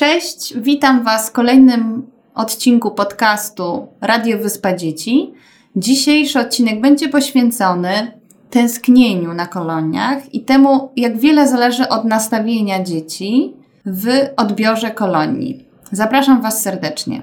Cześć, 0.00 0.54
witam 0.56 1.04
Was 1.04 1.28
w 1.28 1.32
kolejnym 1.32 2.06
odcinku 2.34 2.90
podcastu 2.90 3.88
Radio 4.00 4.38
Wyspa 4.38 4.76
Dzieci. 4.76 5.32
Dzisiejszy 5.76 6.40
odcinek 6.40 6.80
będzie 6.80 7.08
poświęcony 7.08 8.12
tęsknieniu 8.50 9.34
na 9.34 9.46
koloniach 9.46 10.34
i 10.34 10.40
temu, 10.40 10.90
jak 10.96 11.18
wiele 11.18 11.48
zależy 11.48 11.88
od 11.88 12.04
nastawienia 12.04 12.82
dzieci 12.82 13.52
w 13.86 14.08
odbiorze 14.36 14.90
kolonii. 14.90 15.64
Zapraszam 15.92 16.42
Was 16.42 16.62
serdecznie. 16.62 17.22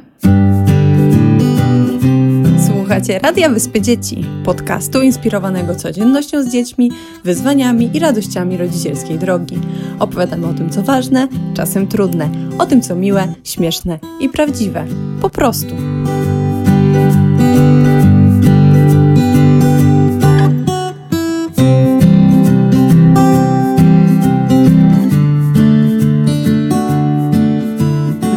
Słuchacie 2.97 3.19
Radia 3.19 3.49
Wyspy 3.49 3.81
Dzieci, 3.81 4.25
podcastu 4.45 5.01
inspirowanego 5.01 5.75
codziennością 5.75 6.43
z 6.43 6.51
dziećmi, 6.51 6.91
wyzwaniami 7.23 7.89
i 7.93 7.99
radościami 7.99 8.57
rodzicielskiej 8.57 9.19
drogi. 9.19 9.59
Opowiadamy 9.99 10.47
o 10.47 10.53
tym, 10.53 10.69
co 10.69 10.83
ważne, 10.83 11.27
czasem 11.53 11.87
trudne, 11.87 12.29
o 12.59 12.65
tym, 12.65 12.81
co 12.81 12.95
miłe, 12.95 13.33
śmieszne 13.43 13.99
i 14.19 14.29
prawdziwe. 14.29 14.85
Po 15.21 15.29
prostu. 15.29 15.75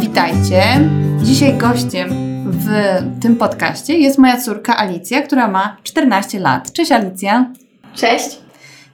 Witajcie. 0.00 0.90
Dzisiaj 1.22 1.58
gościem 1.58 2.19
w 2.70 3.22
tym 3.22 3.36
podcaście 3.36 3.98
jest 3.98 4.18
moja 4.18 4.36
córka 4.36 4.76
Alicja, 4.76 5.22
która 5.22 5.48
ma 5.48 5.76
14 5.82 6.40
lat. 6.40 6.72
Cześć 6.72 6.92
Alicja. 6.92 7.46
Cześć. 7.94 8.38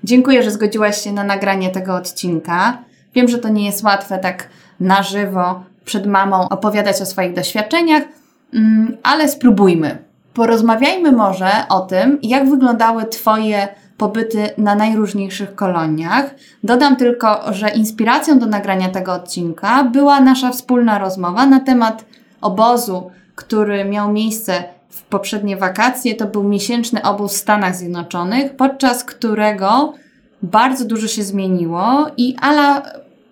Dziękuję, 0.04 0.42
że 0.42 0.50
zgodziłaś 0.50 1.00
się 1.00 1.12
na 1.12 1.24
nagranie 1.24 1.70
tego 1.70 1.94
odcinka. 1.94 2.78
Wiem, 3.14 3.28
że 3.28 3.38
to 3.38 3.48
nie 3.48 3.66
jest 3.66 3.82
łatwe 3.82 4.18
tak 4.18 4.48
na 4.80 5.02
żywo 5.02 5.64
przed 5.84 6.06
mamą 6.06 6.48
opowiadać 6.48 7.02
o 7.02 7.06
swoich 7.06 7.34
doświadczeniach, 7.34 8.02
mm, 8.54 8.96
ale 9.02 9.28
spróbujmy. 9.28 9.98
Porozmawiajmy 10.34 11.12
może 11.12 11.50
o 11.68 11.80
tym, 11.80 12.18
jak 12.22 12.50
wyglądały 12.50 13.04
Twoje 13.04 13.68
pobyty 13.96 14.50
na 14.58 14.74
najróżniejszych 14.74 15.54
koloniach. 15.54 16.34
Dodam 16.64 16.96
tylko, 16.96 17.52
że 17.52 17.68
inspiracją 17.68 18.38
do 18.38 18.46
nagrania 18.46 18.88
tego 18.88 19.12
odcinka 19.12 19.84
była 19.84 20.20
nasza 20.20 20.50
wspólna 20.50 20.98
rozmowa 20.98 21.46
na 21.46 21.60
temat 21.60 22.04
obozu, 22.40 23.10
który 23.36 23.84
miał 23.84 24.12
miejsce 24.12 24.64
w 24.88 25.02
poprzednie 25.02 25.56
wakacje. 25.56 26.14
To 26.14 26.26
był 26.26 26.42
miesięczny 26.42 27.02
obóz 27.02 27.34
w 27.34 27.36
Stanach 27.36 27.76
Zjednoczonych, 27.76 28.56
podczas 28.56 29.04
którego 29.04 29.92
bardzo 30.42 30.84
dużo 30.84 31.08
się 31.08 31.22
zmieniło 31.22 32.06
i 32.16 32.36
Ala 32.40 32.82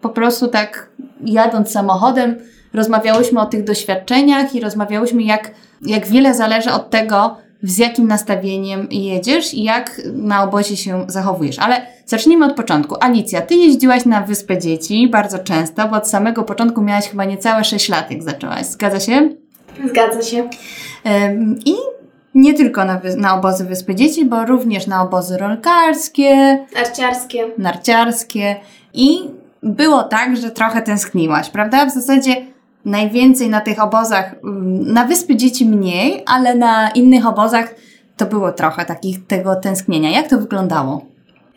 po 0.01 0.09
prostu 0.09 0.49
tak 0.49 0.89
jadąc 1.25 1.71
samochodem 1.71 2.37
rozmawiałyśmy 2.75 3.41
o 3.41 3.47
tych 3.47 3.65
doświadczeniach 3.65 4.55
i 4.55 4.61
rozmawiałyśmy 4.61 5.23
jak, 5.23 5.51
jak 5.83 6.07
wiele 6.07 6.35
zależy 6.35 6.73
od 6.73 6.91
tego, 6.91 7.37
z 7.63 7.79
jakim 7.79 8.09
nastawieniem 8.09 8.89
jedziesz 8.91 9.55
i 9.55 9.63
jak 9.63 10.01
na 10.13 10.43
obozie 10.43 10.77
się 10.77 11.05
zachowujesz. 11.09 11.59
Ale 11.59 11.87
zacznijmy 12.07 12.47
od 12.47 12.57
początku. 12.57 12.97
Alicja, 13.01 13.43
ty 13.43 13.55
jeździłaś 13.55 14.05
na 14.05 14.21
Wyspę 14.21 14.59
Dzieci 14.59 15.09
bardzo 15.09 15.39
często, 15.39 15.89
bo 15.89 15.97
od 15.97 16.09
samego 16.09 16.43
początku 16.43 16.83
miałaś 16.83 17.09
chyba 17.09 17.25
niecałe 17.25 17.65
6 17.65 17.89
lat, 17.89 18.11
jak 18.11 18.23
zaczęłaś. 18.23 18.67
Zgadza 18.67 19.01
się? 19.01 19.44
Zgadza 19.89 20.23
się. 20.23 20.49
I 21.67 21.75
nie 22.35 22.55
tylko 22.55 22.85
na, 22.85 23.01
na 23.17 23.35
obozy 23.35 23.65
Wyspy 23.65 23.95
Dzieci, 23.95 24.25
bo 24.25 24.45
również 24.45 24.87
na 24.87 25.03
obozy 25.03 25.37
rolkarskie, 25.39 26.59
Narciarskie. 26.75 27.45
narciarskie 27.59 28.57
i 28.95 29.19
było 29.63 30.03
tak, 30.03 30.37
że 30.37 30.51
trochę 30.51 30.83
tęskniłaś, 30.83 31.51
prawda? 31.51 31.87
W 31.87 31.91
zasadzie 31.91 32.37
najwięcej 32.85 33.49
na 33.51 33.61
tych 33.61 33.83
obozach, 33.83 34.35
mm, 34.45 34.93
na 34.93 35.05
Wyspy 35.05 35.37
Dzieci 35.37 35.67
mniej, 35.67 36.23
ale 36.27 36.55
na 36.55 36.91
innych 36.91 37.27
obozach 37.27 37.75
to 38.17 38.27
było 38.27 38.53
trochę 38.53 38.85
takich 38.85 39.27
tego 39.27 39.57
tęsknienia. 39.57 40.11
Jak 40.11 40.29
to 40.29 40.39
wyglądało? 40.39 41.05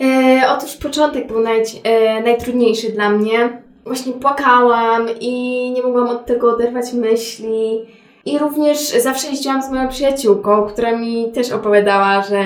E, 0.01 0.41
otóż 0.51 0.75
początek 0.75 1.27
był 1.27 1.43
naj, 1.43 1.63
e, 1.83 2.21
najtrudniejszy 2.23 2.91
dla 2.91 3.09
mnie. 3.09 3.49
Właśnie 3.85 4.13
płakałam 4.13 5.07
i 5.19 5.31
nie 5.71 5.83
mogłam 5.83 6.07
od 6.09 6.25
tego 6.25 6.53
oderwać 6.53 6.93
myśli. 6.93 7.79
I 8.27 8.37
również 8.37 8.77
zawsze 9.03 9.27
jeździłam 9.29 9.63
z 9.63 9.69
moją 9.69 9.87
przyjaciółką, 9.87 10.63
która 10.63 10.91
mi 10.97 11.31
też 11.31 11.51
opowiadała, 11.51 12.23
że 12.23 12.39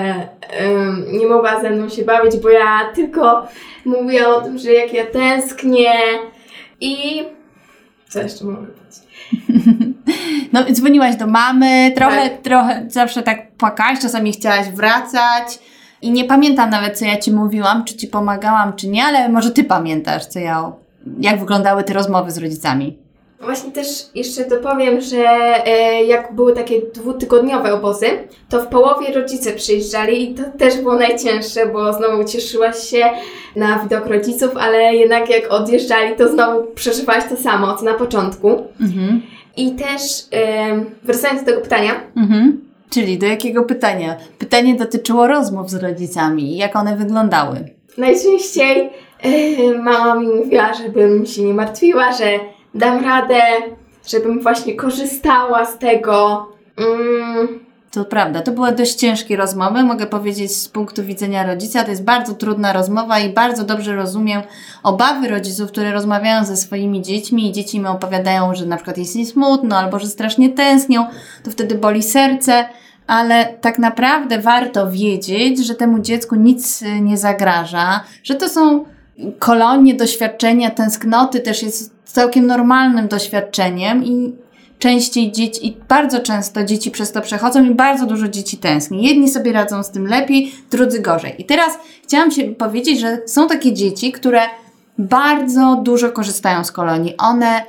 em, 0.49 1.05
nie 1.11 1.27
mogła 1.27 1.61
ze 1.61 1.69
mną 1.69 1.89
się 1.89 2.03
bawić, 2.03 2.37
bo 2.37 2.49
ja 2.49 2.79
tylko 2.95 3.47
mówiłam 3.85 4.33
o 4.33 4.41
tym, 4.41 4.57
że 4.57 4.73
jak 4.73 4.93
ja 4.93 5.05
tęsknię. 5.05 5.91
I 6.81 7.23
co 8.09 8.21
jeszcze 8.21 8.45
mogę 8.45 8.57
powiedzieć? 8.57 9.01
No, 10.53 10.63
dzwoniłaś 10.71 11.15
do 11.15 11.27
mamy, 11.27 11.91
trochę, 11.95 12.29
Tak. 12.29 12.41
trochę 12.41 12.85
zawsze 12.87 13.23
tak 13.23 13.51
płakałaś, 13.51 13.99
czasami 13.99 14.31
chciałaś 14.31 14.69
wracać. 14.69 15.59
I 16.01 16.11
nie 16.11 16.25
pamiętam 16.25 16.69
nawet, 16.69 16.99
co 16.99 17.05
ja 17.05 17.17
ci 17.17 17.31
mówiłam, 17.31 17.83
czy 17.83 17.97
ci 17.97 18.07
pomagałam, 18.07 18.73
czy 18.75 18.87
nie, 18.87 19.03
ale 19.05 19.29
może 19.29 19.51
ty 19.51 19.63
pamiętasz, 19.63 20.25
co 20.25 20.39
ja, 20.39 20.71
jak 21.19 21.39
wyglądały 21.39 21.83
te 21.83 21.93
rozmowy 21.93 22.31
z 22.31 22.37
rodzicami. 22.37 22.97
Właśnie 23.41 23.71
też 23.71 23.87
jeszcze 24.15 24.45
dopowiem, 24.49 25.01
że 25.01 25.25
e, 25.65 26.03
jak 26.03 26.35
były 26.35 26.53
takie 26.53 26.81
dwutygodniowe 26.93 27.73
obozy, 27.73 28.05
to 28.49 28.61
w 28.61 28.67
połowie 28.67 29.13
rodzice 29.13 29.51
przyjeżdżali 29.53 30.31
i 30.31 30.35
to 30.35 30.43
też 30.57 30.77
było 30.77 30.95
najcięższe, 30.95 31.65
bo 31.65 31.93
znowu 31.93 32.23
cieszyłaś 32.23 32.89
się 32.89 33.09
na 33.55 33.79
widok 33.79 34.05
rodziców, 34.05 34.49
ale 34.57 34.95
jednak 34.95 35.29
jak 35.29 35.53
odjeżdżali, 35.53 36.15
to 36.15 36.29
znowu 36.29 36.63
przeżywałaś 36.75 37.23
to 37.29 37.37
samo, 37.37 37.77
co 37.77 37.85
na 37.85 37.93
początku. 37.93 38.49
Mhm. 38.81 39.21
I 39.57 39.71
też 39.71 40.01
e, 40.33 40.85
wracając 41.03 41.39
do 41.41 41.45
tego 41.45 41.61
pytania, 41.61 41.91
Mhm. 42.17 42.71
Czyli 42.89 43.17
do 43.17 43.25
jakiego 43.25 43.63
pytania? 43.63 44.15
Pytanie 44.37 44.75
dotyczyło 44.75 45.27
rozmów 45.27 45.69
z 45.69 45.75
rodzicami. 45.75 46.57
Jak 46.57 46.75
one 46.75 46.95
wyglądały? 46.95 47.57
najczęściej 47.97 48.89
e, 49.19 49.77
mama 49.77 50.15
mi 50.15 50.27
mówiła, 50.27 50.73
żebym 50.73 51.25
się 51.25 51.41
nie 51.41 51.53
martwiła, 51.53 52.11
że 52.11 52.25
dam 52.75 53.03
radę, 53.05 53.41
żebym 54.07 54.41
właśnie 54.41 54.75
korzystała 54.75 55.65
z 55.65 55.77
tego. 55.77 56.47
Mm, 56.77 57.59
To 57.91 58.05
prawda, 58.05 58.41
to 58.41 58.51
były 58.51 58.71
dość 58.71 58.93
ciężkie 58.93 59.35
rozmowy, 59.37 59.83
mogę 59.83 60.05
powiedzieć 60.07 60.55
z 60.55 60.69
punktu 60.69 61.03
widzenia 61.03 61.45
rodzica. 61.47 61.83
To 61.83 61.89
jest 61.89 62.03
bardzo 62.03 62.33
trudna 62.33 62.73
rozmowa 62.73 63.19
i 63.19 63.33
bardzo 63.33 63.63
dobrze 63.63 63.95
rozumiem 63.95 64.41
obawy 64.83 65.27
rodziców, 65.27 65.71
które 65.71 65.91
rozmawiają 65.91 66.45
ze 66.45 66.57
swoimi 66.57 67.01
dziećmi 67.01 67.49
i 67.49 67.51
dzieci 67.51 67.77
im 67.77 67.85
opowiadają, 67.85 68.55
że 68.55 68.65
na 68.65 68.75
przykład 68.75 68.97
jest 68.97 69.15
im 69.15 69.25
smutno 69.25 69.77
albo 69.77 69.99
że 69.99 70.07
strasznie 70.07 70.49
tęsknią, 70.49 71.05
to 71.43 71.51
wtedy 71.51 71.75
boli 71.75 72.03
serce. 72.03 72.65
Ale 73.07 73.45
tak 73.61 73.79
naprawdę 73.79 74.39
warto 74.39 74.91
wiedzieć, 74.91 75.65
że 75.65 75.75
temu 75.75 75.99
dziecku 75.99 76.35
nic 76.35 76.81
y, 76.81 77.01
nie 77.01 77.17
zagraża, 77.17 78.03
że 78.23 78.35
to 78.35 78.49
są 78.49 78.85
kolonie 79.39 79.93
doświadczenia, 79.93 80.69
tęsknoty 80.69 81.39
też 81.39 81.63
jest 81.63 82.00
całkiem 82.11 82.47
normalnym 82.47 83.07
doświadczeniem 83.07 84.03
i 84.03 84.35
częściej 84.79 85.31
dzieci, 85.31 85.67
i 85.67 85.77
bardzo 85.89 86.19
często 86.19 86.63
dzieci 86.63 86.91
przez 86.91 87.11
to 87.11 87.21
przechodzą 87.21 87.63
i 87.63 87.75
bardzo 87.75 88.05
dużo 88.05 88.27
dzieci 88.27 88.57
tęskni. 88.57 89.07
Jedni 89.07 89.29
sobie 89.29 89.51
radzą 89.51 89.83
z 89.83 89.91
tym 89.91 90.07
lepiej, 90.07 90.55
drudzy 90.71 90.99
gorzej. 90.99 91.35
I 91.37 91.45
teraz 91.45 91.77
chciałam 92.03 92.31
się 92.31 92.43
powiedzieć, 92.43 92.99
że 92.99 93.17
są 93.25 93.47
takie 93.47 93.73
dzieci, 93.73 94.11
które 94.11 94.41
bardzo 94.97 95.79
dużo 95.83 96.11
korzystają 96.11 96.63
z 96.63 96.71
kolonii. 96.71 97.17
One 97.17 97.63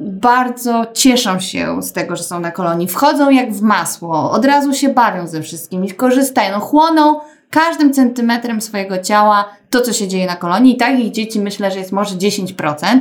bardzo 0.00 0.86
cieszą 0.94 1.40
się 1.40 1.82
z 1.82 1.92
tego, 1.92 2.16
że 2.16 2.22
są 2.22 2.40
na 2.40 2.50
kolonii. 2.50 2.88
Wchodzą 2.88 3.30
jak 3.30 3.52
w 3.52 3.62
masło, 3.62 4.30
od 4.30 4.44
razu 4.44 4.74
się 4.74 4.88
bawią 4.88 5.26
ze 5.26 5.42
wszystkimi, 5.42 5.90
korzystają, 5.90 6.52
no, 6.52 6.60
chłoną 6.60 7.20
każdym 7.50 7.92
centymetrem 7.92 8.60
swojego 8.60 8.98
ciała 8.98 9.44
to, 9.70 9.80
co 9.80 9.92
się 9.92 10.08
dzieje 10.08 10.26
na 10.26 10.36
kolonii. 10.36 10.74
I 10.74 10.76
takich 10.76 11.12
dzieci 11.12 11.40
myślę, 11.40 11.70
że 11.70 11.78
jest 11.78 11.92
może 11.92 12.14
10%. 12.14 13.00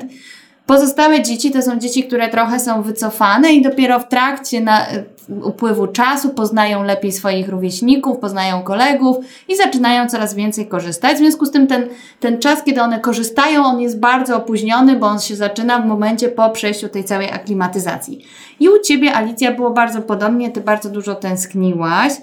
Pozostałe 0.68 1.22
dzieci 1.22 1.52
to 1.52 1.62
są 1.62 1.80
dzieci, 1.80 2.04
które 2.04 2.30
trochę 2.30 2.60
są 2.60 2.82
wycofane 2.82 3.54
i 3.54 3.62
dopiero 3.62 4.00
w 4.00 4.08
trakcie 4.08 4.62
na, 4.62 4.86
upływu 5.44 5.88
czasu 5.88 6.30
poznają 6.30 6.84
lepiej 6.84 7.12
swoich 7.12 7.50
rówieśników, 7.50 8.18
poznają 8.18 8.62
kolegów 8.62 9.18
i 9.48 9.56
zaczynają 9.56 10.10
coraz 10.10 10.34
więcej 10.34 10.68
korzystać. 10.68 11.16
W 11.16 11.18
związku 11.18 11.46
z 11.46 11.52
tym 11.52 11.68
ten, 11.68 11.90
ten 12.20 12.40
czas, 12.40 12.64
kiedy 12.64 12.82
one 12.82 13.00
korzystają, 13.00 13.66
on 13.66 13.82
jest 13.82 14.00
bardzo 14.00 14.38
opóźniony, 14.38 14.96
bo 14.96 15.08
on 15.08 15.20
się 15.20 15.36
zaczyna 15.36 15.80
w 15.80 15.86
momencie 15.86 16.30
po 16.30 16.50
przejściu 16.50 16.90
tej 16.90 17.04
całej 17.04 17.32
aklimatyzacji. 17.32 18.26
I 18.60 18.70
u 18.70 18.80
Ciebie, 18.80 19.14
Alicja, 19.14 19.52
było 19.52 19.70
bardzo 19.70 20.02
podobnie, 20.02 20.52
Ty 20.52 20.62
bardzo 20.62 20.90
dużo 20.90 21.16
tęskniłaś, 21.16 22.14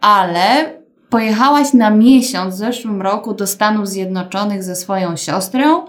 ale 0.00 0.72
pojechałaś 1.10 1.72
na 1.72 1.90
miesiąc 1.90 2.54
w 2.54 2.58
zeszłym 2.58 3.02
roku 3.02 3.34
do 3.34 3.46
Stanów 3.46 3.88
Zjednoczonych 3.88 4.64
ze 4.64 4.76
swoją 4.76 5.16
siostrą. 5.16 5.84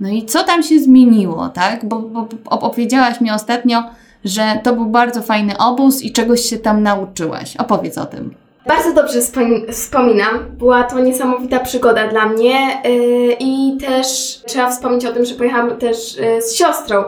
No 0.00 0.08
i 0.08 0.24
co 0.26 0.44
tam 0.44 0.62
się 0.62 0.78
zmieniło, 0.80 1.48
tak? 1.48 1.84
Bo, 1.84 1.98
bo 1.98 2.28
opowiedziałaś 2.50 3.20
mi 3.20 3.30
ostatnio, 3.30 3.82
że 4.24 4.42
to 4.62 4.72
był 4.74 4.86
bardzo 4.86 5.22
fajny 5.22 5.58
obóz 5.58 6.02
i 6.02 6.12
czegoś 6.12 6.40
się 6.40 6.58
tam 6.58 6.82
nauczyłaś. 6.82 7.56
Opowiedz 7.56 7.98
o 7.98 8.06
tym. 8.06 8.34
Bardzo 8.66 8.92
dobrze 8.92 9.20
wspom- 9.20 9.72
wspominam. 9.72 10.38
Była 10.58 10.82
to 10.82 11.00
niesamowita 11.00 11.60
przygoda 11.60 12.08
dla 12.08 12.26
mnie 12.28 12.80
yy, 12.84 13.36
i 13.40 13.76
też 13.80 14.06
trzeba 14.46 14.70
wspomnieć 14.70 15.04
o 15.04 15.12
tym, 15.12 15.24
że 15.24 15.34
pojechałam 15.34 15.76
też 15.76 16.16
yy, 16.16 16.42
z 16.42 16.54
siostrą 16.54 17.04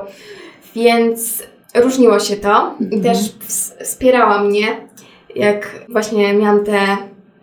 Więc 0.74 1.42
różniło 1.74 2.20
się 2.20 2.36
to 2.36 2.74
i 2.80 2.84
Mhm. 2.84 3.02
też 3.02 3.18
ws- 3.18 3.84
wspierała 3.84 4.42
mnie, 4.42 4.66
jak 5.36 5.84
właśnie 5.88 6.32
miałam 6.34 6.64
te 6.64 6.78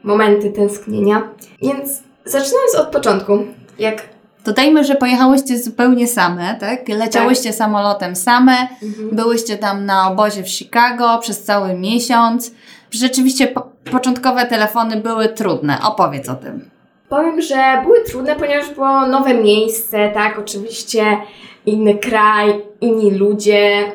momenty 0.03 0.51
tęsknienia. 0.51 1.21
Więc 1.61 1.89
zaczynając 2.25 2.75
od 2.79 2.87
początku, 2.87 3.37
jak 3.79 4.12
Dodajmy, 4.45 4.83
że 4.83 4.95
pojechałyście 4.95 5.59
zupełnie 5.59 6.07
same, 6.07 6.55
tak? 6.59 6.89
Leciałyście 6.89 7.53
samolotem 7.53 8.15
same, 8.15 8.67
byłyście 9.11 9.57
tam 9.57 9.85
na 9.85 10.11
obozie 10.11 10.43
w 10.43 10.49
Chicago 10.49 11.17
przez 11.21 11.43
cały 11.43 11.73
miesiąc. 11.73 12.51
Rzeczywiście 12.91 13.47
po 13.47 13.73
początkowe 13.91 14.45
telefony 14.45 14.97
były 14.97 15.29
trudne. 15.29 15.77
Opowiedz 15.83 16.29
o 16.29 16.35
tym. 16.35 16.69
Powiem, 17.09 17.41
że 17.41 17.81
były 17.83 18.03
trudne, 18.03 18.35
ponieważ 18.35 18.69
było 18.69 19.07
nowe 19.07 19.33
miejsce, 19.33 20.11
tak, 20.13 20.39
oczywiście 20.39 21.17
inny 21.65 21.95
kraj, 21.95 22.61
inni 22.81 23.11
ludzie. 23.11 23.91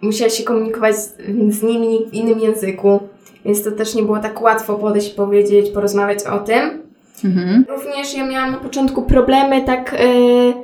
Musiała 0.00 0.30
się 0.30 0.42
komunikować 0.42 0.96
z, 0.96 1.16
z 1.48 1.62
nimi 1.62 1.98
w 2.10 2.14
innym 2.14 2.40
języku, 2.40 3.00
więc 3.44 3.64
to 3.64 3.70
też 3.70 3.94
nie 3.94 4.02
było 4.02 4.18
tak 4.18 4.42
łatwo 4.42 4.74
podejść, 4.74 5.14
powiedzieć, 5.14 5.70
porozmawiać 5.70 6.24
o 6.24 6.38
tym. 6.38 6.89
Mhm. 7.24 7.64
Również 7.68 8.14
ja 8.14 8.26
miałam 8.26 8.50
na 8.50 8.58
początku 8.58 9.02
problemy 9.02 9.62
tak, 9.62 9.92
yy, 9.92 10.54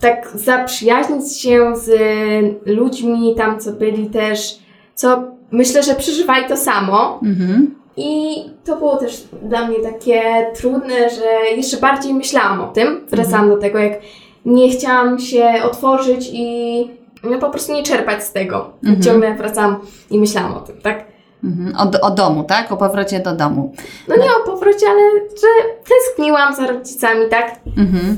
tak 0.00 0.30
zaprzyjaźnić 0.34 1.40
się 1.40 1.76
z 1.76 1.90
ludźmi 2.66 3.34
tam, 3.36 3.60
co 3.60 3.72
byli 3.72 4.06
też, 4.06 4.58
co 4.94 5.22
myślę, 5.50 5.82
że 5.82 5.94
przeżywali 5.94 6.48
to 6.48 6.56
samo. 6.56 7.20
Mhm. 7.22 7.74
I 7.96 8.36
to 8.64 8.76
było 8.76 8.96
też 8.96 9.24
dla 9.42 9.68
mnie 9.68 9.78
takie 9.78 10.22
trudne, 10.56 11.10
że 11.10 11.56
jeszcze 11.56 11.76
bardziej 11.76 12.14
myślałam 12.14 12.60
o 12.60 12.68
tym. 12.68 13.06
Wracałam 13.10 13.48
do 13.48 13.56
tego, 13.56 13.78
jak 13.78 13.92
nie 14.44 14.70
chciałam 14.70 15.18
się 15.18 15.52
otworzyć 15.64 16.30
i 16.32 16.88
no, 17.24 17.38
po 17.38 17.50
prostu 17.50 17.72
nie 17.72 17.82
czerpać 17.82 18.24
z 18.24 18.32
tego. 18.32 18.70
Mhm. 18.84 19.02
Ciągle 19.02 19.34
wracałam 19.34 19.76
i 20.10 20.18
myślałam 20.18 20.54
o 20.54 20.60
tym, 20.60 20.76
tak? 20.82 21.15
Mhm. 21.44 21.76
O, 21.76 22.06
o 22.06 22.10
domu, 22.10 22.44
tak? 22.44 22.72
O 22.72 22.76
powrocie 22.76 23.20
do 23.20 23.36
domu. 23.36 23.72
No 24.08 24.16
nie 24.16 24.30
o 24.30 24.46
powrocie, 24.46 24.86
ale 24.90 25.00
że 25.20 25.48
tęskniłam 25.88 26.54
za 26.54 26.66
rodzicami, 26.66 27.20
tak? 27.30 27.60
Mhm. 27.76 28.16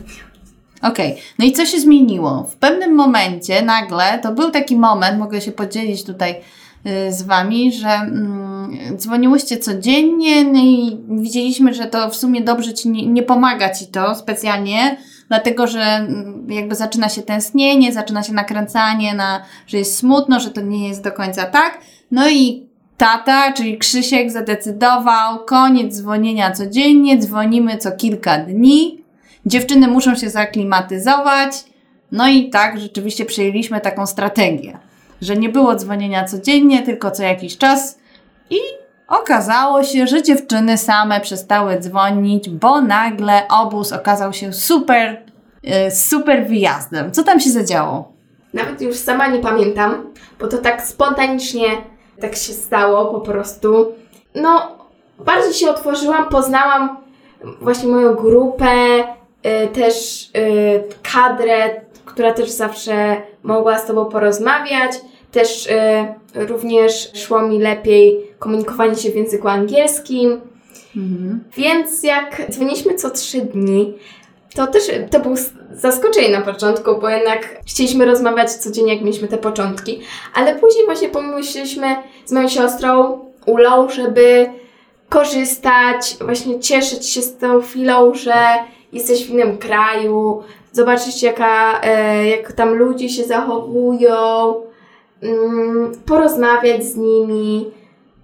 Okej, 0.83 1.17
no 1.39 1.45
i 1.45 1.53
co 1.53 1.67
się 1.67 1.81
zmieniło? 1.81 2.45
W 2.51 2.57
pewnym 2.57 2.95
momencie 2.95 3.63
nagle, 3.63 4.19
to 4.23 4.33
był 4.33 4.51
taki 4.51 4.77
moment, 4.77 5.19
mogę 5.19 5.41
się 5.41 5.53
podzielić 5.53 6.05
tutaj 6.05 6.41
y, 6.87 7.13
z 7.13 7.23
Wami, 7.23 7.73
że 7.73 7.89
mm, 7.89 8.79
dzwoniłyście 8.97 9.59
codziennie 9.59 10.45
no 10.45 10.61
i 10.63 10.99
widzieliśmy, 11.09 11.75
że 11.75 11.87
to 11.87 12.11
w 12.11 12.17
sumie 12.17 12.41
dobrze 12.41 12.75
Ci 12.75 12.89
nie, 12.89 13.07
nie 13.07 13.23
pomaga 13.23 13.75
Ci 13.75 13.87
to 13.87 14.15
specjalnie, 14.15 14.97
dlatego 15.29 15.67
że 15.67 15.81
mm, 15.81 16.47
jakby 16.51 16.75
zaczyna 16.75 17.09
się 17.09 17.23
tęsknienie, 17.23 17.93
zaczyna 17.93 18.23
się 18.23 18.33
nakręcanie 18.33 19.15
na, 19.15 19.43
że 19.67 19.79
jest 19.79 19.99
smutno, 19.99 20.41
że 20.41 20.51
to 20.51 20.61
nie 20.61 20.89
jest 20.89 21.05
do 21.05 21.13
końca 21.13 21.45
tak. 21.45 21.79
No 22.11 22.29
i 22.29 22.68
tata, 22.99 23.53
czyli 23.53 23.79
Krzysiek 23.79 24.31
zadecydował, 24.31 25.45
koniec 25.45 25.95
dzwonienia 25.95 26.53
codziennie, 26.53 27.19
dzwonimy 27.19 27.79
co 27.79 27.93
kilka 27.93 28.39
dni. 28.39 29.05
Dziewczyny 29.47 29.89
muszą 29.89 30.15
się 30.15 30.31
zaklimatyzować. 30.31 31.53
No 32.13 32.29
i 32.29 32.51
tak 32.51 32.81
rzeczywiście 32.81 33.25
przyjęliśmy 33.25 33.81
taką 33.81 34.07
strategię, 34.07 34.79
że 35.23 35.37
nie 35.37 35.49
było 35.49 35.75
dzwonienia 35.75 36.25
codziennie, 36.25 36.83
tylko 36.83 37.11
co 37.11 37.23
jakiś 37.23 37.59
czas. 37.59 37.99
I 38.51 38.59
okazało 39.09 39.85
się, 39.85 40.07
że 40.07 40.23
dziewczyny 40.23 40.79
same 40.79 41.21
przestały 41.21 41.81
dzwonić, 41.81 42.51
bo 42.51 42.81
nagle 42.81 43.49
obóz 43.49 43.93
okazał 43.93 44.33
się 44.33 44.53
super, 44.53 45.23
y, 45.87 45.91
super 45.91 46.47
wyjazdem. 46.47 47.13
Co 47.13 47.23
tam 47.23 47.41
się 47.41 47.51
zadziało? 47.51 48.13
Nawet 48.55 48.81
już 48.81 48.97
sama 48.97 49.27
nie 49.27 49.39
pamiętam, 49.39 50.13
bo 50.41 50.49
to 50.49 50.59
tak 50.59 50.83
spontanicznie 50.83 51.69
tak 52.21 52.37
się 52.37 52.53
stało 52.53 53.07
po 53.07 53.21
prostu. 53.21 53.93
No, 54.35 54.79
bardziej 55.19 55.53
się 55.53 55.71
otworzyłam, 55.71 56.29
poznałam 56.29 56.97
właśnie 57.61 57.89
moją 57.89 58.15
grupę, 58.15 59.01
y, 59.65 59.69
też 59.69 60.25
y, 60.37 60.85
kadrę, 61.13 61.81
która 62.05 62.33
też 62.33 62.51
zawsze 62.51 63.17
mogła 63.43 63.79
z 63.79 63.87
Tobą 63.87 64.05
porozmawiać. 64.05 64.93
Też 65.33 65.67
y, 65.67 65.71
również 66.35 67.11
szło 67.15 67.43
mi 67.43 67.59
lepiej 67.59 68.27
komunikowanie 68.39 68.97
się 68.97 69.11
w 69.11 69.17
języku 69.17 69.49
angielskim. 69.49 70.41
Mhm. 70.97 71.45
Więc 71.57 72.03
jak 72.03 72.43
dzwoniliśmy 72.51 72.95
co 72.95 73.11
trzy 73.11 73.41
dni, 73.41 73.95
to 74.59 74.67
też 74.67 74.91
to 75.11 75.21
był 75.21 75.35
zaskoczenie 75.73 76.39
na 76.39 76.41
początku, 76.41 77.01
bo 77.01 77.09
jednak 77.09 77.61
chcieliśmy 77.67 78.05
rozmawiać 78.05 78.53
codziennie, 78.53 78.95
jak 78.95 79.03
mieliśmy 79.03 79.29
te 79.29 79.39
początki, 79.39 80.01
ale 80.35 80.55
później 80.55 80.87
właśnie 80.87 81.09
pomyśleliśmy 81.09 81.97
z 82.25 82.33
moją 82.33 82.49
siostrą 82.49 83.19
Ulą, 83.47 83.91
żeby 83.91 84.51
korzystać, 85.09 86.17
właśnie 86.21 86.61
cieszyć 86.61 87.07
się 87.07 87.23
z 87.23 87.37
tą 87.37 87.61
chwilą, 87.61 88.15
że 88.15 88.35
jesteś 88.93 89.27
w 89.27 89.31
innym 89.31 89.59
kraju, 89.59 90.43
zobaczyć 90.73 91.23
jaka, 91.23 91.81
e, 91.81 92.27
jak 92.29 92.53
tam 92.53 92.75
ludzie 92.75 93.09
się 93.09 93.25
zachowują, 93.25 94.55
mm, 95.23 95.93
porozmawiać 96.07 96.85
z 96.85 96.97
nimi, 96.97 97.71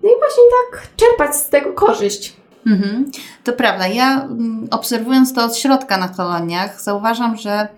no 0.02 0.10
i 0.10 0.18
właśnie 0.18 0.42
tak 0.72 0.86
czerpać 0.96 1.36
z 1.36 1.48
tego 1.48 1.72
korzyść. 1.72 2.36
Mhm. 2.66 3.10
To 3.44 3.52
prawda. 3.52 3.88
Ja 3.88 4.22
mm, 4.22 4.68
obserwując 4.70 5.34
to 5.34 5.44
od 5.44 5.56
środka 5.56 5.96
na 5.96 6.08
koloniach, 6.08 6.82
zauważam, 6.82 7.36
że 7.36 7.68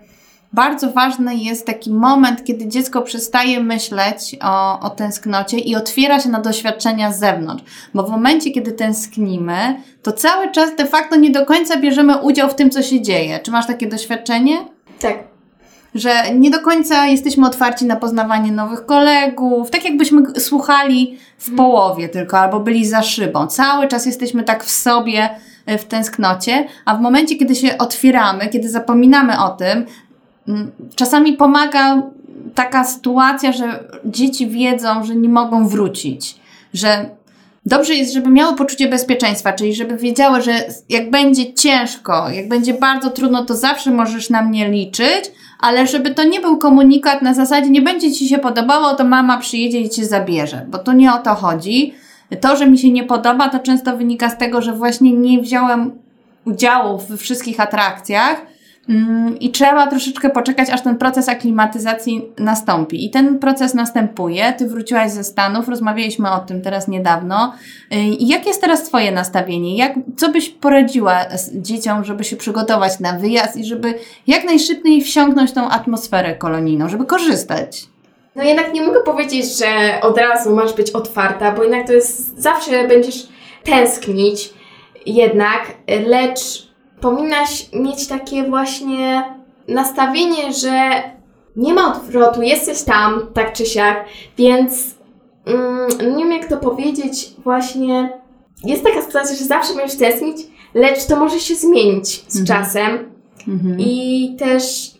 bardzo 0.53 0.91
ważny 0.91 1.35
jest 1.35 1.65
taki 1.65 1.91
moment, 1.91 2.43
kiedy 2.43 2.67
dziecko 2.67 3.01
przestaje 3.01 3.63
myśleć 3.63 4.35
o, 4.41 4.79
o 4.79 4.89
tęsknocie 4.89 5.59
i 5.59 5.75
otwiera 5.75 6.19
się 6.19 6.29
na 6.29 6.41
doświadczenia 6.41 7.11
z 7.11 7.19
zewnątrz. 7.19 7.63
Bo 7.93 8.03
w 8.03 8.09
momencie, 8.09 8.51
kiedy 8.51 8.71
tęsknimy, 8.71 9.81
to 10.03 10.11
cały 10.11 10.51
czas 10.51 10.75
de 10.75 10.85
facto 10.85 11.15
nie 11.15 11.29
do 11.29 11.45
końca 11.45 11.77
bierzemy 11.77 12.17
udział 12.17 12.49
w 12.49 12.55
tym, 12.55 12.69
co 12.69 12.81
się 12.81 13.01
dzieje. 13.01 13.39
Czy 13.39 13.51
masz 13.51 13.67
takie 13.67 13.87
doświadczenie? 13.87 14.57
Tak. 14.99 15.36
Że 15.95 16.33
nie 16.35 16.51
do 16.51 16.59
końca 16.59 17.07
jesteśmy 17.07 17.47
otwarci 17.47 17.85
na 17.85 17.95
poznawanie 17.95 18.51
nowych 18.51 18.85
kolegów, 18.85 19.69
tak 19.69 19.85
jakbyśmy 19.85 20.39
słuchali 20.39 21.17
w 21.37 21.55
połowie 21.55 22.09
tylko, 22.09 22.39
albo 22.39 22.59
byli 22.59 22.85
za 22.85 23.03
szybą. 23.03 23.47
Cały 23.47 23.87
czas 23.87 24.05
jesteśmy 24.05 24.43
tak 24.43 24.63
w 24.63 24.71
sobie, 24.71 25.29
y, 25.71 25.77
w 25.77 25.85
tęsknocie, 25.85 26.67
a 26.85 26.95
w 26.95 27.01
momencie, 27.01 27.35
kiedy 27.35 27.55
się 27.55 27.77
otwieramy, 27.77 28.47
kiedy 28.47 28.69
zapominamy 28.69 29.43
o 29.43 29.49
tym, 29.49 29.85
mm, 30.47 30.71
czasami 30.95 31.33
pomaga 31.33 32.01
taka 32.55 32.83
sytuacja, 32.83 33.51
że 33.51 33.83
dzieci 34.05 34.47
wiedzą, 34.47 35.03
że 35.03 35.15
nie 35.15 35.29
mogą 35.29 35.67
wrócić, 35.67 36.39
że 36.73 37.09
Dobrze 37.67 37.95
jest, 37.95 38.13
żeby 38.13 38.29
miały 38.29 38.55
poczucie 38.55 38.87
bezpieczeństwa, 38.87 39.53
czyli 39.53 39.75
żeby 39.75 39.97
wiedziały, 39.97 40.41
że 40.41 40.51
jak 40.89 41.11
będzie 41.11 41.53
ciężko, 41.53 42.29
jak 42.29 42.47
będzie 42.47 42.73
bardzo 42.73 43.09
trudno, 43.09 43.45
to 43.45 43.55
zawsze 43.55 43.91
możesz 43.91 44.29
na 44.29 44.41
mnie 44.41 44.69
liczyć, 44.69 45.31
ale 45.59 45.87
żeby 45.87 46.13
to 46.13 46.23
nie 46.23 46.39
był 46.39 46.57
komunikat 46.57 47.21
na 47.21 47.33
zasadzie 47.33 47.69
nie 47.69 47.81
będzie 47.81 48.11
ci 48.11 48.29
się 48.29 48.37
podobało, 48.37 48.95
to 48.95 49.03
mama 49.03 49.37
przyjedzie 49.37 49.79
i 49.79 49.89
cię 49.89 50.05
zabierze, 50.05 50.65
bo 50.69 50.77
to 50.77 50.93
nie 50.93 51.13
o 51.13 51.17
to 51.17 51.35
chodzi. 51.35 51.93
To, 52.41 52.55
że 52.55 52.67
mi 52.67 52.77
się 52.77 52.91
nie 52.91 53.03
podoba, 53.03 53.49
to 53.49 53.59
często 53.59 53.97
wynika 53.97 54.29
z 54.29 54.37
tego, 54.37 54.61
że 54.61 54.73
właśnie 54.73 55.13
nie 55.13 55.41
wziąłem 55.41 55.91
udziału 56.45 56.97
we 56.97 57.17
wszystkich 57.17 57.59
atrakcjach 57.59 58.41
i 59.39 59.51
trzeba 59.51 59.87
troszeczkę 59.87 60.29
poczekać, 60.29 60.69
aż 60.69 60.81
ten 60.81 60.97
proces 60.97 61.29
aklimatyzacji 61.29 62.25
nastąpi. 62.37 63.05
I 63.05 63.09
ten 63.09 63.39
proces 63.39 63.73
następuje. 63.73 64.53
Ty 64.53 64.67
wróciłaś 64.67 65.11
ze 65.11 65.23
Stanów, 65.23 65.69
rozmawialiśmy 65.69 66.31
o 66.31 66.39
tym 66.39 66.61
teraz 66.61 66.87
niedawno. 66.87 67.53
Y, 67.93 67.95
I 67.95 68.27
jakie 68.27 68.47
jest 68.47 68.61
teraz 68.61 68.83
Twoje 68.83 69.11
nastawienie? 69.11 69.77
Jak, 69.77 69.93
co 70.17 70.29
byś 70.29 70.49
poradziła 70.49 71.19
dzieciom, 71.53 72.03
żeby 72.03 72.23
się 72.23 72.35
przygotować 72.35 72.99
na 72.99 73.13
wyjazd 73.13 73.57
i 73.57 73.65
żeby 73.65 73.93
jak 74.27 74.43
najszybciej 74.45 75.01
wsiąknąć 75.01 75.51
tą 75.51 75.69
atmosferę 75.69 76.35
kolonijną, 76.35 76.89
żeby 76.89 77.05
korzystać? 77.05 77.85
No 78.35 78.43
jednak 78.43 78.73
nie 78.73 78.81
mogę 78.81 78.99
powiedzieć, 78.99 79.57
że 79.57 80.01
od 80.01 80.17
razu 80.17 80.55
masz 80.55 80.73
być 80.73 80.91
otwarta, 80.91 81.51
bo 81.51 81.63
jednak 81.63 81.87
to 81.87 81.93
jest, 81.93 82.41
zawsze 82.41 82.87
będziesz 82.87 83.27
tęsknić 83.63 84.49
jednak, 85.05 85.73
lecz 86.07 86.66
powinnaś 87.01 87.69
mieć 87.73 88.07
takie 88.07 88.43
właśnie 88.49 89.23
nastawienie, 89.67 90.53
że 90.53 90.91
nie 91.55 91.73
ma 91.73 91.95
odwrotu, 91.95 92.41
jesteś 92.41 92.83
tam, 92.83 93.21
tak 93.33 93.53
czy 93.53 93.65
siak, 93.65 94.05
więc 94.37 94.95
mm, 95.45 96.15
nie 96.17 96.23
wiem 96.23 96.31
jak 96.31 96.45
to 96.49 96.57
powiedzieć, 96.57 97.29
właśnie 97.43 98.09
jest 98.63 98.83
taka 98.83 99.01
sytuacja, 99.01 99.35
że 99.35 99.43
zawsze 99.45 99.73
będziesz 99.75 99.97
tęsknić, 99.97 100.37
lecz 100.73 101.05
to 101.05 101.15
może 101.15 101.39
się 101.39 101.55
zmienić 101.55 102.25
z 102.27 102.39
Mhm. 102.39 102.45
czasem 102.63 102.97
Mhm. 103.47 103.79
i 103.79 104.35
też 104.39 104.91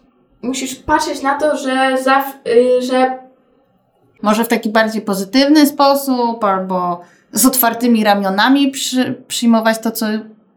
musisz 0.41 0.75
patrzeć 0.75 1.21
na 1.21 1.39
to, 1.39 1.57
że, 1.57 1.97
zaw- 2.05 2.47
y, 2.47 2.81
że 2.81 3.19
Może 4.21 4.43
w 4.43 4.47
taki 4.47 4.69
bardziej 4.69 5.01
pozytywny 5.01 5.65
sposób, 5.65 6.43
albo 6.43 7.01
z 7.31 7.45
otwartymi 7.45 8.03
ramionami 8.03 8.71
przy, 8.71 9.23
przyjmować 9.27 9.79
to, 9.79 9.91
co 9.91 10.05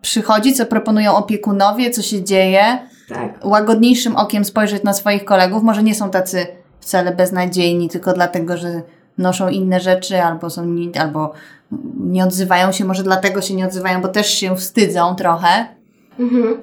przychodzi, 0.02 0.54
co 0.54 0.66
proponują 0.66 1.16
opiekunowie, 1.16 1.90
co 1.90 2.02
się 2.02 2.25
dzieje. 2.25 2.78
tak, 3.09 3.45
Łagodniejszym 3.45 4.16
okiem 4.16 4.45
spojrzeć 4.45 4.83
na 4.83 4.92
swoich 4.92 5.25
kolegów. 5.25 5.62
Może 5.62 5.83
nie 5.83 5.95
są 5.95 6.11
tacy 6.11 6.47
wcale 6.80 7.14
beznadziejni, 7.14 7.88
tylko 7.88 8.12
dlatego, 8.12 8.57
że 8.57 8.83
noszą 9.19 9.49
inne 9.49 9.80
rzeczy 9.80 10.23
albo 10.23 10.50
są 10.50 10.64
nie, 10.64 11.00
albo 11.00 11.33
nie 12.00 12.25
odzywają 12.25 12.73
się, 12.73 12.85
może 12.85 13.02
dlatego 13.02 13.42
się 13.42 13.54
nie 13.54 13.66
odzywają, 13.66 14.00
bo 14.00 14.09
też 14.09 14.35
się 14.35 14.57
wstydzą 14.57 15.14
trochę. 15.14 15.66
Mhm. 16.19 16.61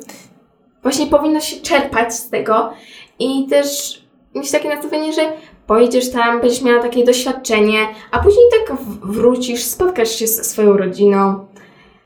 Właśnie 0.84 1.08
powinno 1.08 1.40
się 1.40 1.62
czerpać 1.62 2.16
z 2.16 2.30
tego 2.30 2.74
i 3.20 3.48
też 3.48 4.02
mieć 4.36 4.52
takie 4.52 4.70
nastawienie, 4.70 5.14
że 5.14 5.22
pojedziesz 5.68 6.12
tam, 6.12 6.42
będziesz 6.42 6.62
miała 6.62 6.82
takie 6.82 7.06
doświadczenie, 7.06 7.80
a 8.12 8.20
później 8.20 8.46
tak 8.52 8.78
wrócisz, 9.04 9.64
spotkasz 9.64 10.10
się 10.10 10.28
ze 10.28 10.44
swoją 10.44 10.78
rodziną. 10.78 11.48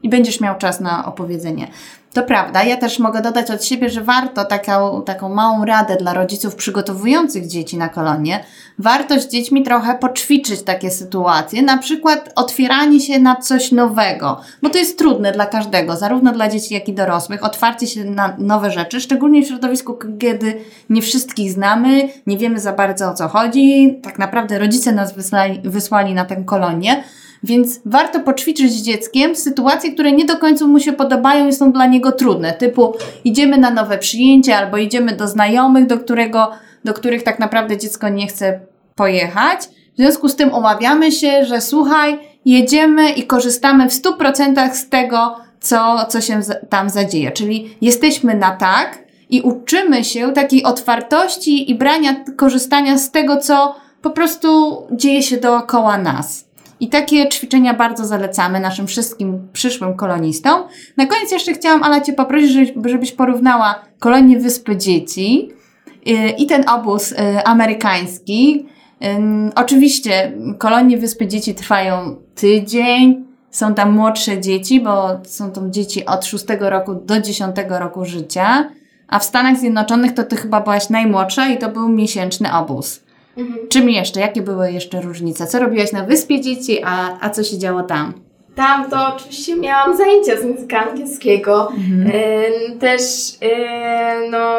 I 0.03 0.10
będziesz 0.10 0.41
miał 0.41 0.58
czas 0.58 0.79
na 0.79 1.05
opowiedzenie. 1.05 1.67
To 2.13 2.24
prawda, 2.24 2.63
ja 2.63 2.77
też 2.77 3.00
mogę 3.00 3.22
dodać 3.22 3.51
od 3.51 3.65
siebie, 3.65 3.89
że 3.89 4.01
warto 4.01 4.46
taką, 4.46 5.01
taką 5.01 5.29
małą 5.29 5.65
radę 5.65 5.96
dla 5.96 6.13
rodziców 6.13 6.55
przygotowujących 6.55 7.48
dzieci 7.48 7.77
na 7.77 7.89
kolonie. 7.89 8.43
Warto 8.79 9.20
z 9.20 9.27
dziećmi 9.27 9.63
trochę 9.63 9.98
poćwiczyć 9.98 10.63
takie 10.63 10.91
sytuacje, 10.91 11.62
na 11.62 11.77
przykład 11.77 12.31
otwieranie 12.36 13.00
się 13.00 13.20
na 13.20 13.36
coś 13.36 13.72
nowego, 13.72 14.41
bo 14.62 14.70
to 14.70 14.77
jest 14.77 14.98
trudne 14.98 15.31
dla 15.31 15.46
każdego, 15.46 15.96
zarówno 15.96 16.31
dla 16.31 16.50
dzieci, 16.50 16.74
jak 16.74 16.89
i 16.89 16.93
dorosłych, 16.93 17.43
otwarcie 17.43 17.88
się 17.88 18.03
na 18.03 18.36
nowe 18.38 18.72
rzeczy, 18.72 19.01
szczególnie 19.01 19.43
w 19.43 19.48
środowisku, 19.48 19.98
kiedy 20.20 20.62
nie 20.89 21.01
wszystkich 21.01 21.51
znamy, 21.51 22.10
nie 22.27 22.38
wiemy 22.38 22.60
za 22.60 22.74
bardzo 22.74 23.10
o 23.10 23.13
co 23.13 23.27
chodzi. 23.27 24.00
Tak 24.03 24.20
naprawdę 24.20 24.60
rodzice 24.60 24.91
nas 24.91 25.15
wysłali, 25.15 25.62
wysłali 25.63 26.13
na 26.13 26.25
tę 26.25 26.36
kolonię. 26.36 27.03
Więc 27.43 27.79
warto 27.86 28.19
poćwiczyć 28.19 28.71
z 28.71 28.81
dzieckiem 28.81 29.36
sytuacje, 29.36 29.93
które 29.93 30.12
nie 30.12 30.25
do 30.25 30.38
końca 30.38 30.67
mu 30.67 30.79
się 30.79 30.93
podobają 30.93 31.48
i 31.48 31.53
są 31.53 31.71
dla 31.71 31.86
niego 31.86 32.12
trudne. 32.12 32.53
Typu 32.53 32.93
idziemy 33.24 33.57
na 33.57 33.71
nowe 33.71 33.98
przyjęcie 33.98 34.57
albo 34.57 34.77
idziemy 34.77 35.15
do 35.15 35.27
znajomych, 35.27 35.88
do, 35.88 35.98
którego, 35.98 36.51
do 36.83 36.93
których 36.93 37.24
tak 37.24 37.39
naprawdę 37.39 37.77
dziecko 37.77 38.10
nie 38.10 38.27
chce 38.27 38.60
pojechać. 38.95 39.60
W 39.93 39.98
związku 39.98 40.29
z 40.29 40.36
tym 40.36 40.53
umawiamy 40.53 41.12
się, 41.12 41.45
że 41.45 41.62
słuchaj, 41.62 42.19
jedziemy 42.45 43.12
i 43.12 43.24
korzystamy 43.24 43.89
w 43.89 43.93
100% 43.93 44.74
z 44.74 44.89
tego, 44.89 45.36
co, 45.60 46.05
co 46.10 46.21
się 46.21 46.39
tam 46.69 46.89
zadzieje. 46.89 47.31
Czyli 47.31 47.75
jesteśmy 47.81 48.36
na 48.36 48.51
tak 48.55 49.00
i 49.29 49.41
uczymy 49.41 50.03
się 50.03 50.33
takiej 50.33 50.63
otwartości 50.63 51.71
i 51.71 51.75
brania, 51.75 52.15
korzystania 52.36 52.98
z 52.98 53.12
tego, 53.12 53.38
co 53.38 53.75
po 54.01 54.10
prostu 54.10 54.81
dzieje 54.91 55.24
się 55.24 55.38
dookoła 55.38 55.98
nas. 55.98 56.50
I 56.82 56.90
takie 56.90 57.30
ćwiczenia 57.30 57.74
bardzo 57.74 58.06
zalecamy 58.06 58.60
naszym 58.60 58.88
wszystkim 58.88 59.48
przyszłym 59.54 59.94
kolonistom. 59.94 60.64
Na 60.98 61.06
koniec 61.06 61.32
jeszcze 61.32 61.54
chciałam, 61.54 61.84
Ala, 61.84 62.02
Cię 62.02 62.14
poprosić, 62.14 62.74
żebyś- 62.86 63.12
porównała 63.12 63.76
kolonię 64.00 64.40
Wyspy 64.40 64.78
Dzieci 64.78 65.50
yy, 66.06 66.30
i 66.30 66.46
ten 66.46 66.70
obóz 66.70 67.12
yy, 67.12 67.44
amerykański. 67.46 68.66
Oczywiście 69.56 70.32
kolonie 70.58 70.98
Wyspy 70.98 71.28
Dzieci 71.28 71.56
trwają 71.56 72.16
tydzień, 72.36 73.26
są 73.52 73.74
tam 73.74 73.92
młodsze 73.96 74.42
dzieci, 74.42 74.82
bo 74.82 75.08
są 75.24 75.52
tam 75.52 75.74
dzieci 75.74 76.06
od 76.06 76.26
6 76.26 76.46
roku 76.60 76.96
do 76.96 77.22
10 77.22 77.56
roku 77.70 78.06
życia, 78.06 78.70
a 79.08 79.20
w 79.20 79.24
Stanach 79.24 79.58
Zjednoczonych 79.58 80.14
to 80.14 80.24
Ty 80.24 80.36
chyba 80.36 80.62
byłaś 80.62 80.90
najmłodsza 80.90 81.48
i 81.48 81.58
to 81.58 81.70
był 81.70 81.90
miesięczny 81.90 82.54
obóz. 82.54 83.04
Mhm. 83.38 83.68
Czym 83.70 83.90
jeszcze? 83.90 84.20
Jakie 84.20 84.42
były 84.42 84.72
jeszcze 84.72 85.02
różnice? 85.02 85.48
Co 85.48 85.60
robiłaś 85.60 85.92
na 85.92 86.04
Wyspie 86.06 86.42
Dzieci, 86.42 86.80
a, 86.86 87.18
a 87.22 87.30
co 87.30 87.44
się 87.44 87.58
działo 87.58 87.84
tam? 87.84 88.14
Tam 88.56 88.90
to 88.90 88.98
oczywiście 89.16 89.56
miałam 89.56 89.98
zajęcia 89.98 90.38
z 90.42 90.44
języka 90.44 90.80
angielskiego. 90.90 91.72
Em, 92.06 92.80
Też 92.80 93.02
em, 93.42 94.32
no, 94.32 94.56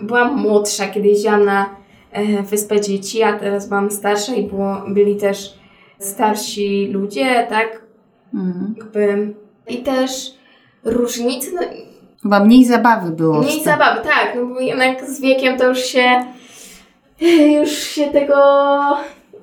byłam 0.00 0.36
młodsza, 0.36 0.86
kiedy 0.86 1.08
jeździłam 1.08 1.44
na 1.44 1.66
e, 2.12 2.42
Wyspę 2.42 2.80
Dzieci, 2.80 3.22
a 3.22 3.32
teraz 3.32 3.68
byłam 3.68 3.90
starsza 3.90 4.34
i 4.34 4.42
było, 4.42 4.82
byli 4.88 5.16
też 5.16 5.54
starsi 5.98 6.88
ludzie, 6.92 7.46
tak? 7.48 7.82
Mhm. 8.34 8.74
Jakby. 8.78 9.34
I 9.68 9.76
też 9.76 10.10
różnice, 10.84 11.46
no, 11.54 11.60
Chyba 12.22 12.44
mniej 12.44 12.64
zabawy 12.64 13.10
było. 13.10 13.38
mniej 13.42 13.64
zabawy, 13.64 14.00
tak, 14.02 14.32
no 14.36 14.46
bo 14.46 14.60
jednak 14.60 15.04
z 15.04 15.20
wiekiem 15.20 15.58
to 15.58 15.68
już 15.68 15.78
się 15.78 16.24
już 17.58 17.70
się 17.70 18.06
tego 18.06 18.36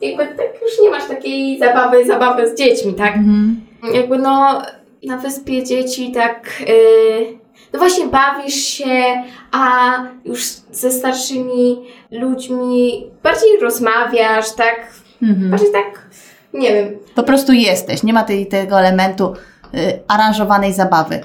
jakby 0.02 0.26
tak 0.26 0.62
już 0.62 0.82
nie 0.82 0.90
masz 0.90 1.08
takiej 1.08 1.60
zabawy, 1.60 2.06
zabawy 2.06 2.50
z 2.50 2.58
dziećmi, 2.58 2.94
tak? 2.94 3.16
Mhm. 3.16 3.62
Jakby 3.94 4.18
no 4.18 4.62
na 5.04 5.18
wyspie 5.18 5.64
dzieci 5.64 6.12
tak 6.12 6.62
yy, 6.68 7.40
no 7.74 7.80
właśnie 7.80 8.08
bawisz 8.08 8.56
się, 8.56 9.24
a 9.52 9.92
już 10.26 10.44
ze 10.72 10.92
starszymi 10.92 11.78
ludźmi 12.12 13.08
bardziej 13.24 13.60
rozmawiasz, 13.62 14.52
tak? 14.52 14.88
Mhm. 15.22 15.52
Bardziej 15.52 15.72
tak, 15.72 16.08
nie 16.54 16.74
wiem. 16.74 16.98
Po 17.16 17.24
prostu 17.24 17.54
jesteś, 17.54 18.04
nie 18.04 18.14
ma 18.14 18.24
tej, 18.24 18.48
tego 18.48 18.80
elementu 18.80 19.34
y, 19.74 20.00
aranżowanej 20.08 20.74
zabawy. 20.74 21.22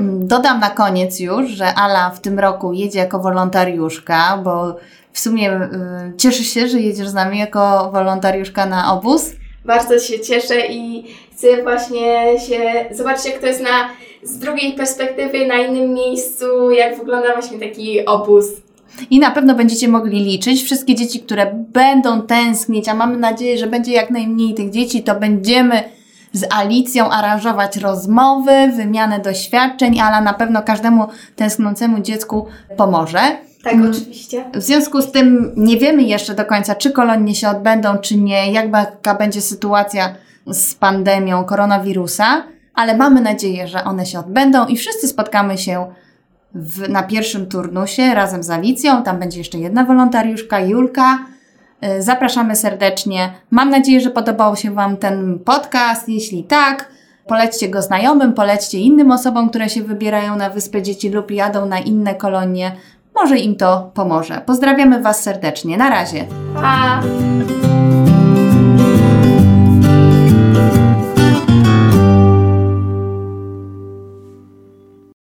Dodam 0.00 0.60
na 0.60 0.70
koniec 0.70 1.20
już, 1.20 1.48
że 1.48 1.74
Ala 1.74 2.10
w 2.10 2.20
tym 2.20 2.38
roku 2.38 2.72
jedzie 2.72 2.98
jako 2.98 3.18
wolontariuszka, 3.18 4.40
bo 4.44 4.76
w 5.12 5.18
sumie 5.18 5.52
y, 5.52 6.16
cieszę 6.16 6.44
się, 6.44 6.68
że 6.68 6.80
jedziesz 6.80 7.08
z 7.08 7.14
nami 7.14 7.38
jako 7.38 7.90
wolontariuszka 7.92 8.66
na 8.66 8.92
obóz. 8.92 9.32
Bardzo 9.64 9.98
się 9.98 10.20
cieszę 10.20 10.66
i 10.66 11.04
chcę 11.32 11.62
właśnie 11.62 12.40
się 12.48 12.60
zobaczyć, 12.90 13.26
jak 13.26 13.38
to 13.38 13.46
jest 13.46 13.62
na, 13.62 13.88
z 14.22 14.38
drugiej 14.38 14.72
perspektywy, 14.72 15.46
na 15.46 15.54
innym 15.54 15.94
miejscu, 15.94 16.70
jak 16.70 16.98
wygląda 16.98 17.32
właśnie 17.32 17.58
taki 17.58 18.06
obóz. 18.06 18.44
I 19.10 19.18
na 19.18 19.30
pewno 19.30 19.54
będziecie 19.54 19.88
mogli 19.88 20.24
liczyć. 20.24 20.62
Wszystkie 20.62 20.94
dzieci, 20.94 21.20
które 21.20 21.64
będą 21.72 22.22
tęsknić, 22.22 22.88
a 22.88 22.94
mamy 22.94 23.16
nadzieję, 23.16 23.58
że 23.58 23.66
będzie 23.66 23.92
jak 23.92 24.10
najmniej 24.10 24.54
tych 24.54 24.70
dzieci, 24.70 25.02
to 25.02 25.14
będziemy 25.14 25.97
z 26.38 26.44
Alicją 26.52 27.10
aranżować 27.10 27.76
rozmowy, 27.76 28.72
wymianę 28.76 29.18
doświadczeń, 29.20 30.00
ale 30.00 30.20
na 30.20 30.34
pewno 30.34 30.62
każdemu 30.62 31.06
tęsknącemu 31.36 32.00
dziecku 32.00 32.46
pomoże. 32.76 33.20
Tak, 33.64 33.72
Mm. 33.74 33.90
oczywiście. 33.90 34.44
W 34.54 34.62
związku 34.62 35.02
z 35.02 35.12
tym 35.12 35.52
nie 35.56 35.76
wiemy 35.76 36.02
jeszcze 36.02 36.34
do 36.34 36.44
końca, 36.44 36.74
czy 36.74 36.90
kolonie 36.90 37.34
się 37.34 37.48
odbędą, 37.48 37.98
czy 37.98 38.16
nie, 38.16 38.52
jaka 38.52 39.14
będzie 39.14 39.40
sytuacja 39.40 40.14
z 40.46 40.74
pandemią 40.74 41.44
koronawirusa, 41.44 42.42
ale 42.74 42.96
mamy 42.96 43.20
nadzieję, 43.20 43.68
że 43.68 43.84
one 43.84 44.06
się 44.06 44.18
odbędą 44.18 44.66
i 44.66 44.76
wszyscy 44.76 45.08
spotkamy 45.08 45.58
się 45.58 45.86
w, 46.54 46.88
na 46.88 47.02
pierwszym 47.02 47.46
turnusie 47.46 48.14
razem 48.14 48.42
z 48.42 48.50
Alicją. 48.50 49.02
Tam 49.02 49.18
będzie 49.18 49.38
jeszcze 49.38 49.58
jedna 49.58 49.84
wolontariuszka, 49.84 50.60
Julka. 50.60 51.18
Y, 51.84 52.02
Zapraszamy 52.02 52.56
serdecznie. 52.56 53.32
Mam 53.50 53.70
nadzieję, 53.70 54.00
że 54.00 54.10
podobał 54.10 54.56
się 54.56 54.70
Wam 54.70 54.96
ten 54.96 55.38
podcast. 55.38 56.08
Jeśli 56.08 56.44
tak, 56.44 56.88
polećcie 57.26 57.68
go 57.68 57.82
znajomym, 57.82 58.32
polećcie 58.32 58.78
innym 58.78 59.10
osobom, 59.12 59.48
które 59.50 59.68
się 59.68 59.82
wybierają 59.82 60.36
na 60.36 60.50
Wyspę 60.50 60.82
Dzieci 60.82 61.10
lub 61.10 61.30
jadą 61.30 61.66
na 61.66 61.78
inne 61.78 62.14
kolonie. 62.14 62.72
Może 63.14 63.38
im 63.38 63.56
to 63.56 63.90
pomoże. 63.94 64.42
Pozdrawiamy 64.46 65.02
Was 65.02 65.22
serdecznie. 65.22 65.76
Na 65.76 65.90
razie. 65.90 66.24
Pa! 66.54 67.02